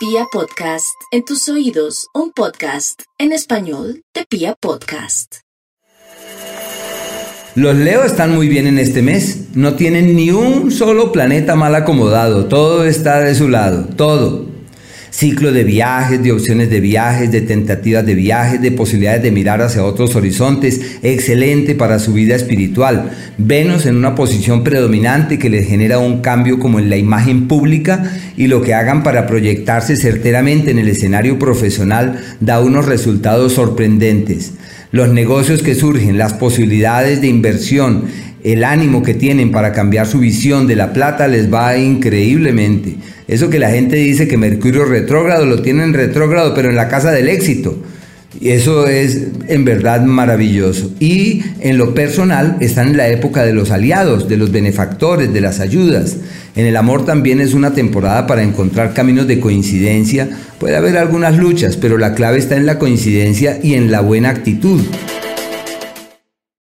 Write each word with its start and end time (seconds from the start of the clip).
Pia 0.00 0.24
Podcast, 0.32 0.96
en 1.12 1.26
tus 1.26 1.46
oídos, 1.50 2.06
un 2.14 2.32
podcast 2.32 3.02
en 3.18 3.32
español 3.32 4.00
de 4.14 4.24
Pia 4.24 4.56
Podcast. 4.58 5.40
Los 7.54 7.76
Leo 7.76 8.04
están 8.04 8.34
muy 8.34 8.48
bien 8.48 8.66
en 8.66 8.78
este 8.78 9.02
mes, 9.02 9.54
no 9.54 9.74
tienen 9.74 10.16
ni 10.16 10.30
un 10.30 10.70
solo 10.70 11.12
planeta 11.12 11.54
mal 11.54 11.74
acomodado, 11.74 12.46
todo 12.46 12.86
está 12.86 13.20
de 13.20 13.34
su 13.34 13.50
lado, 13.50 13.88
todo. 13.94 14.49
Ciclo 15.10 15.52
de 15.52 15.64
viajes, 15.64 16.22
de 16.22 16.32
opciones 16.32 16.70
de 16.70 16.80
viajes, 16.80 17.32
de 17.32 17.40
tentativas 17.40 18.06
de 18.06 18.14
viajes, 18.14 18.62
de 18.62 18.70
posibilidades 18.70 19.22
de 19.22 19.32
mirar 19.32 19.60
hacia 19.60 19.84
otros 19.84 20.14
horizontes, 20.14 20.98
excelente 21.02 21.74
para 21.74 21.98
su 21.98 22.12
vida 22.12 22.36
espiritual. 22.36 23.10
Venus 23.36 23.86
en 23.86 23.96
una 23.96 24.14
posición 24.14 24.62
predominante 24.62 25.38
que 25.38 25.50
les 25.50 25.66
genera 25.66 25.98
un 25.98 26.20
cambio 26.20 26.58
como 26.58 26.78
en 26.78 26.88
la 26.88 26.96
imagen 26.96 27.48
pública 27.48 28.12
y 28.36 28.46
lo 28.46 28.62
que 28.62 28.74
hagan 28.74 29.02
para 29.02 29.26
proyectarse 29.26 29.96
certeramente 29.96 30.70
en 30.70 30.78
el 30.78 30.88
escenario 30.88 31.38
profesional 31.38 32.20
da 32.40 32.60
unos 32.60 32.86
resultados 32.86 33.54
sorprendentes. 33.54 34.52
Los 34.92 35.08
negocios 35.10 35.62
que 35.62 35.74
surgen, 35.74 36.18
las 36.18 36.34
posibilidades 36.34 37.20
de 37.20 37.28
inversión, 37.28 38.06
el 38.44 38.64
ánimo 38.64 39.02
que 39.02 39.14
tienen 39.14 39.50
para 39.50 39.72
cambiar 39.72 40.06
su 40.06 40.18
visión 40.18 40.66
de 40.66 40.76
la 40.76 40.92
plata 40.92 41.28
les 41.28 41.52
va 41.52 41.76
increíblemente. 41.76 42.96
Eso 43.28 43.50
que 43.50 43.58
la 43.58 43.70
gente 43.70 43.96
dice 43.96 44.26
que 44.26 44.36
Mercurio 44.36 44.84
retrógrado 44.84 45.46
lo 45.46 45.62
tienen 45.62 45.94
retrógrado, 45.94 46.54
pero 46.54 46.68
en 46.68 46.76
la 46.76 46.88
casa 46.88 47.12
del 47.12 47.28
éxito. 47.28 47.78
Y 48.40 48.50
eso 48.50 48.86
es 48.86 49.26
en 49.48 49.64
verdad 49.64 50.02
maravilloso. 50.02 50.92
Y 51.00 51.42
en 51.60 51.78
lo 51.78 51.94
personal 51.94 52.56
están 52.60 52.88
en 52.88 52.96
la 52.96 53.08
época 53.08 53.44
de 53.44 53.52
los 53.52 53.70
aliados, 53.70 54.28
de 54.28 54.36
los 54.36 54.52
benefactores, 54.52 55.32
de 55.32 55.40
las 55.40 55.60
ayudas. 55.60 56.16
En 56.54 56.66
el 56.66 56.76
amor 56.76 57.04
también 57.04 57.40
es 57.40 57.54
una 57.54 57.72
temporada 57.72 58.26
para 58.26 58.42
encontrar 58.42 58.94
caminos 58.94 59.26
de 59.26 59.40
coincidencia. 59.40 60.28
Puede 60.58 60.76
haber 60.76 60.96
algunas 60.96 61.36
luchas, 61.38 61.76
pero 61.76 61.98
la 61.98 62.14
clave 62.14 62.38
está 62.38 62.56
en 62.56 62.66
la 62.66 62.78
coincidencia 62.78 63.58
y 63.62 63.74
en 63.74 63.90
la 63.90 64.00
buena 64.00 64.30
actitud. 64.30 64.80